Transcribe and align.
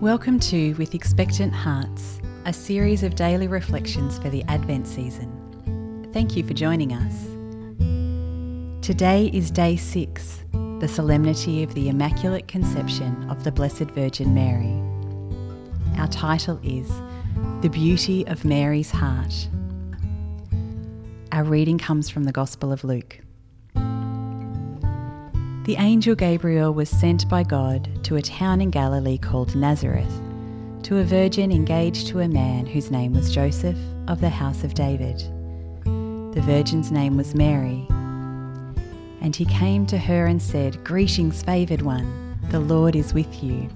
Welcome 0.00 0.38
to 0.40 0.74
With 0.74 0.94
Expectant 0.94 1.52
Hearts, 1.52 2.20
a 2.44 2.52
series 2.52 3.02
of 3.02 3.16
daily 3.16 3.48
reflections 3.48 4.16
for 4.20 4.30
the 4.30 4.44
Advent 4.44 4.86
season. 4.86 6.08
Thank 6.12 6.36
you 6.36 6.44
for 6.44 6.54
joining 6.54 6.92
us. 6.92 7.24
Today 8.80 9.28
is 9.34 9.50
day 9.50 9.74
six, 9.74 10.44
the 10.78 10.86
solemnity 10.86 11.64
of 11.64 11.74
the 11.74 11.88
Immaculate 11.88 12.46
Conception 12.46 13.28
of 13.28 13.42
the 13.42 13.50
Blessed 13.50 13.90
Virgin 13.90 14.32
Mary. 14.32 14.72
Our 15.98 16.06
title 16.06 16.60
is 16.62 16.88
The 17.62 17.68
Beauty 17.68 18.24
of 18.28 18.44
Mary's 18.44 18.92
Heart. 18.92 19.48
Our 21.32 21.42
reading 21.42 21.76
comes 21.76 22.08
from 22.08 22.22
the 22.22 22.30
Gospel 22.30 22.70
of 22.70 22.84
Luke. 22.84 23.18
The 25.68 25.76
angel 25.76 26.14
Gabriel 26.14 26.72
was 26.72 26.88
sent 26.88 27.28
by 27.28 27.42
God 27.42 28.02
to 28.04 28.16
a 28.16 28.22
town 28.22 28.62
in 28.62 28.70
Galilee 28.70 29.18
called 29.18 29.54
Nazareth, 29.54 30.18
to 30.84 30.96
a 30.96 31.04
virgin 31.04 31.52
engaged 31.52 32.06
to 32.06 32.20
a 32.20 32.26
man 32.26 32.64
whose 32.64 32.90
name 32.90 33.12
was 33.12 33.34
Joseph 33.34 33.76
of 34.06 34.22
the 34.22 34.30
house 34.30 34.64
of 34.64 34.72
David. 34.72 35.18
The 35.84 36.40
virgin's 36.40 36.90
name 36.90 37.18
was 37.18 37.34
Mary. 37.34 37.86
And 39.20 39.36
he 39.36 39.44
came 39.44 39.84
to 39.88 39.98
her 39.98 40.24
and 40.24 40.40
said, 40.40 40.82
Greetings, 40.84 41.42
favoured 41.42 41.82
one, 41.82 42.38
the 42.44 42.60
Lord 42.60 42.96
is 42.96 43.12
with 43.12 43.44
you. 43.44 43.68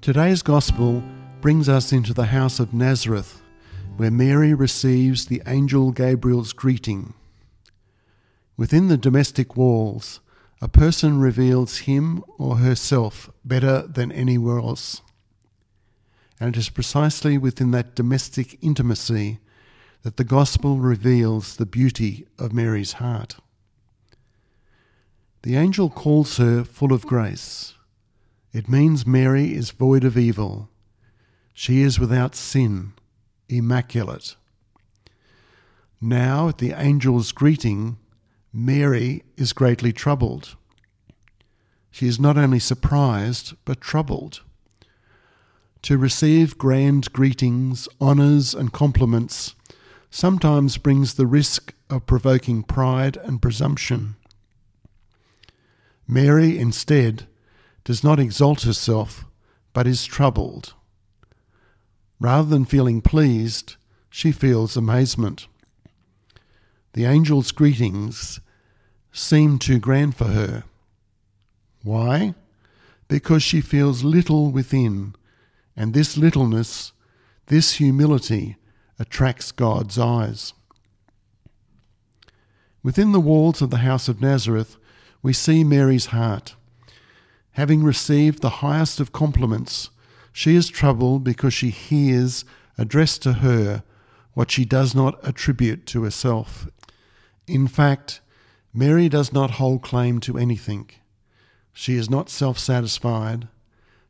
Today's 0.00 0.42
Gospel 0.42 1.02
brings 1.40 1.68
us 1.68 1.92
into 1.92 2.14
the 2.14 2.26
house 2.26 2.60
of 2.60 2.72
Nazareth, 2.72 3.42
where 3.96 4.12
Mary 4.12 4.54
receives 4.54 5.26
the 5.26 5.42
angel 5.46 5.90
Gabriel's 5.90 6.52
greeting. 6.52 7.14
Within 8.62 8.86
the 8.86 8.96
domestic 8.96 9.56
walls, 9.56 10.20
a 10.60 10.68
person 10.68 11.18
reveals 11.18 11.78
him 11.78 12.22
or 12.38 12.58
herself 12.58 13.28
better 13.44 13.88
than 13.88 14.12
anywhere 14.12 14.60
else. 14.60 15.02
And 16.38 16.54
it 16.54 16.58
is 16.60 16.68
precisely 16.68 17.36
within 17.36 17.72
that 17.72 17.96
domestic 17.96 18.56
intimacy 18.62 19.40
that 20.02 20.16
the 20.16 20.22
Gospel 20.22 20.78
reveals 20.78 21.56
the 21.56 21.66
beauty 21.66 22.28
of 22.38 22.52
Mary's 22.52 22.92
heart. 23.02 23.34
The 25.42 25.56
angel 25.56 25.90
calls 25.90 26.36
her 26.36 26.62
full 26.62 26.92
of 26.92 27.04
grace. 27.04 27.74
It 28.52 28.68
means 28.68 29.04
Mary 29.04 29.56
is 29.56 29.72
void 29.72 30.04
of 30.04 30.16
evil. 30.16 30.70
She 31.52 31.82
is 31.82 31.98
without 31.98 32.36
sin, 32.36 32.92
immaculate. 33.48 34.36
Now, 36.00 36.48
at 36.48 36.58
the 36.58 36.72
angel's 36.72 37.32
greeting, 37.32 37.98
Mary 38.52 39.22
is 39.36 39.52
greatly 39.52 39.92
troubled. 39.92 40.56
She 41.90 42.06
is 42.06 42.20
not 42.20 42.36
only 42.36 42.58
surprised, 42.58 43.54
but 43.64 43.80
troubled. 43.80 44.40
To 45.82 45.98
receive 45.98 46.58
grand 46.58 47.12
greetings, 47.12 47.88
honours, 48.00 48.54
and 48.54 48.72
compliments 48.72 49.54
sometimes 50.10 50.76
brings 50.76 51.14
the 51.14 51.26
risk 51.26 51.74
of 51.88 52.06
provoking 52.06 52.62
pride 52.62 53.16
and 53.16 53.40
presumption. 53.40 54.16
Mary, 56.06 56.58
instead, 56.58 57.26
does 57.84 58.04
not 58.04 58.20
exalt 58.20 58.62
herself, 58.62 59.24
but 59.72 59.86
is 59.86 60.04
troubled. 60.04 60.74
Rather 62.20 62.48
than 62.48 62.64
feeling 62.64 63.00
pleased, 63.00 63.76
she 64.10 64.30
feels 64.30 64.76
amazement. 64.76 65.46
The 66.94 67.06
angel's 67.06 67.52
greetings 67.52 68.40
seem 69.12 69.58
too 69.58 69.78
grand 69.78 70.14
for 70.14 70.26
her. 70.26 70.64
Why? 71.82 72.34
Because 73.08 73.42
she 73.42 73.60
feels 73.60 74.04
little 74.04 74.50
within, 74.50 75.14
and 75.74 75.94
this 75.94 76.16
littleness, 76.16 76.92
this 77.46 77.74
humility, 77.74 78.56
attracts 78.98 79.52
God's 79.52 79.98
eyes. 79.98 80.52
Within 82.82 83.12
the 83.12 83.20
walls 83.20 83.62
of 83.62 83.70
the 83.70 83.78
house 83.78 84.08
of 84.08 84.20
Nazareth, 84.20 84.76
we 85.22 85.32
see 85.32 85.64
Mary's 85.64 86.06
heart. 86.06 86.56
Having 87.52 87.84
received 87.84 88.42
the 88.42 88.60
highest 88.60 89.00
of 89.00 89.12
compliments, 89.12 89.90
she 90.32 90.56
is 90.56 90.68
troubled 90.68 91.24
because 91.24 91.54
she 91.54 91.70
hears 91.70 92.44
addressed 92.76 93.22
to 93.22 93.34
her 93.34 93.82
what 94.34 94.50
she 94.50 94.64
does 94.64 94.94
not 94.94 95.18
attribute 95.26 95.86
to 95.86 96.04
herself. 96.04 96.66
In 97.46 97.66
fact, 97.66 98.20
Mary 98.72 99.08
does 99.08 99.32
not 99.32 99.52
hold 99.52 99.82
claim 99.82 100.20
to 100.20 100.38
anything. 100.38 100.90
She 101.72 101.94
is 101.96 102.08
not 102.08 102.30
self 102.30 102.58
satisfied. 102.58 103.48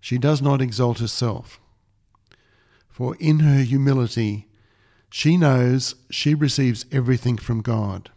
She 0.01 0.19
does 0.19 0.43
not 0.43 0.61
exalt 0.61 0.99
herself. 0.99 1.61
For 2.89 3.17
in 3.17 3.41
her 3.41 3.63
humility, 3.63 4.49
she 5.11 5.37
knows 5.37 5.95
she 6.11 6.35
receives 6.35 6.87
everything 6.91 7.37
from 7.37 7.63
God. 7.63 8.11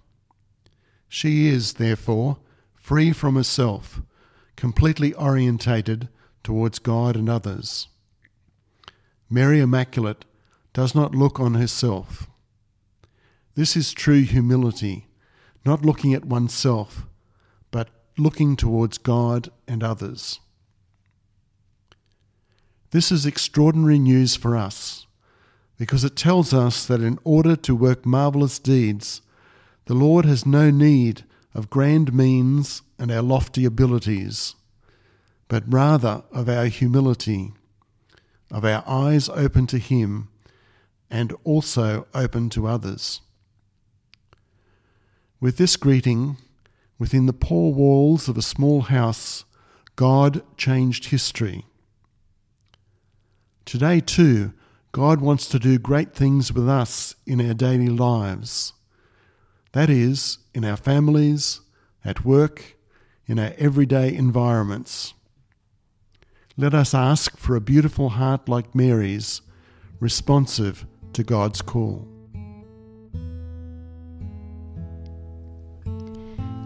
She 1.08 1.48
is, 1.48 1.74
therefore, 1.74 2.38
free 2.76 3.12
from 3.12 3.36
herself, 3.36 4.02
completely 4.56 5.14
orientated 5.14 6.10
towards 6.44 6.80
God 6.80 7.16
and 7.16 7.30
others. 7.30 7.88
Mary 9.30 9.60
Immaculate 9.60 10.26
does 10.74 10.94
not 10.94 11.16
look 11.16 11.40
on 11.40 11.56
herself. 11.56 12.28
This 13.56 13.78
is 13.78 13.94
true 13.94 14.22
humility, 14.22 15.08
not 15.66 15.86
looking 15.86 16.14
at 16.14 16.26
oneself, 16.26 17.06
but 17.72 17.90
looking 18.18 18.58
towards 18.58 18.98
God 18.98 19.50
and 19.66 19.82
others. 19.82 20.42
This 22.92 23.14
is 23.14 23.26
extraordinary 23.26 23.98
news 23.98 24.36
for 24.36 24.58
us 24.58 25.08
because 25.78 26.04
it 26.04 26.16
tells 26.18 26.54
us 26.54 26.86
that 26.86 27.02
in 27.02 27.18
order 27.24 27.56
to 27.56 27.76
work 27.76 28.06
marvellous 28.06 28.60
deeds, 28.60 29.22
the 29.86 29.94
Lord 29.94 30.26
has 30.26 30.46
no 30.46 30.70
need 30.70 31.24
of 31.54 31.70
grand 31.70 32.14
means 32.14 32.82
and 33.00 33.10
our 33.12 33.22
lofty 33.22 33.64
abilities, 33.64 34.56
but 35.48 35.64
rather 35.66 36.24
of 36.32 36.50
our 36.50 36.66
humility, 36.66 37.54
of 38.52 38.66
our 38.66 38.84
eyes 38.86 39.30
open 39.30 39.66
to 39.68 39.78
Him 39.78 40.28
and 41.10 41.34
also 41.44 42.08
open 42.14 42.50
to 42.50 42.68
others. 42.68 43.22
With 45.40 45.58
this 45.58 45.76
greeting, 45.76 46.38
within 46.98 47.26
the 47.26 47.34
poor 47.34 47.74
walls 47.74 48.28
of 48.30 48.38
a 48.38 48.42
small 48.42 48.82
house, 48.82 49.44
God 49.96 50.42
changed 50.58 51.06
history. 51.06 51.66
Today, 53.66 54.00
too, 54.00 54.54
God 54.92 55.20
wants 55.20 55.48
to 55.50 55.60
do 55.60 55.78
great 55.78 56.14
things 56.14 56.54
with 56.54 56.70
us 56.70 57.16
in 57.26 57.46
our 57.46 57.54
daily 57.54 57.90
lives. 57.90 58.74
That 59.74 59.90
is, 59.90 60.38
in 60.54 60.64
our 60.64 60.78
families, 60.78 61.60
at 62.06 62.24
work, 62.24 62.78
in 63.28 63.38
our 63.38 63.54
everyday 63.58 64.16
environments. 64.16 65.14
Let 66.56 66.74
us 66.74 66.94
ask 66.94 67.38
for 67.38 67.58
a 67.58 67.62
beautiful 67.62 68.10
heart 68.10 68.48
like 68.48 68.74
Mary's, 68.74 69.42
responsive 70.00 70.86
to 71.12 71.24
God's 71.24 71.62
call. 71.62 72.15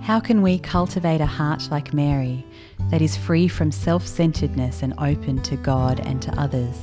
How 0.09 0.19
can 0.19 0.41
we 0.41 0.57
cultivate 0.57 1.21
a 1.21 1.27
heart 1.27 1.69
like 1.69 1.93
Mary 1.93 2.43
that 2.89 2.99
is 2.99 3.15
free 3.15 3.47
from 3.47 3.71
self 3.71 4.07
centeredness 4.07 4.81
and 4.81 4.95
open 4.97 5.39
to 5.43 5.55
God 5.55 5.99
and 5.99 6.19
to 6.23 6.31
others? 6.31 6.75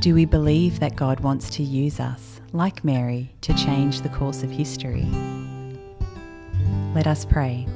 Do 0.00 0.12
we 0.12 0.24
believe 0.24 0.80
that 0.80 0.96
God 0.96 1.20
wants 1.20 1.48
to 1.50 1.62
use 1.62 2.00
us, 2.00 2.40
like 2.52 2.82
Mary, 2.82 3.32
to 3.42 3.54
change 3.54 4.00
the 4.00 4.08
course 4.08 4.42
of 4.42 4.50
history? 4.50 5.06
Let 6.92 7.06
us 7.06 7.24
pray. 7.24 7.68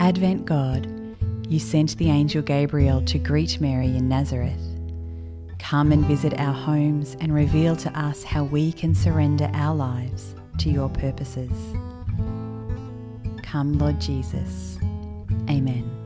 Advent 0.00 0.46
God, 0.46 0.88
you 1.48 1.60
sent 1.60 1.96
the 1.98 2.10
angel 2.10 2.42
Gabriel 2.42 3.00
to 3.04 3.16
greet 3.16 3.60
Mary 3.60 3.96
in 3.96 4.08
Nazareth. 4.08 4.76
Come 5.60 5.92
and 5.92 6.04
visit 6.04 6.34
our 6.36 6.52
homes 6.52 7.16
and 7.20 7.32
reveal 7.32 7.76
to 7.76 7.96
us 7.96 8.24
how 8.24 8.42
we 8.42 8.72
can 8.72 8.92
surrender 8.92 9.48
our 9.54 9.76
lives 9.76 10.34
to 10.60 10.70
your 10.70 10.90
purposes. 10.90 11.50
Come, 13.42 13.78
Lord 13.78 13.98
Jesus. 14.00 14.78
Amen. 15.48 15.99